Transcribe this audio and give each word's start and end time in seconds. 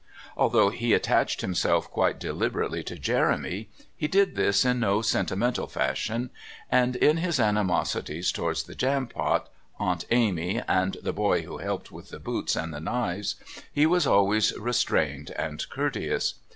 Although 0.35 0.69
he 0.71 0.95
attached 0.95 1.41
himself 1.41 1.87
quite 1.91 2.17
deliberately 2.19 2.81
to 2.85 2.97
Jeremy, 2.97 3.69
he 3.95 4.07
did 4.07 4.35
this 4.35 4.65
in 4.65 4.79
no 4.79 5.03
sentimental 5.03 5.67
fashion, 5.67 6.31
and 6.71 6.95
in 6.95 7.17
his 7.17 7.39
animosities 7.39 8.31
towards 8.31 8.63
the 8.63 8.73
Jampot, 8.73 9.47
Aunt 9.77 10.05
Amy 10.09 10.59
and 10.67 10.97
the 11.03 11.13
boy 11.13 11.43
who 11.43 11.59
helped 11.59 11.91
with 11.91 12.09
the 12.09 12.19
boots 12.19 12.55
and 12.55 12.73
the 12.73 12.79
knives, 12.81 13.35
he 13.71 13.85
was 13.85 14.07
always 14.07 14.57
restrained 14.57 15.29
and 15.37 15.69
courteous. 15.69 16.33